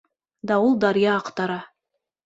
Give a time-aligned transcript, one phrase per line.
[0.51, 1.63] Дауыл даръя аҡтара.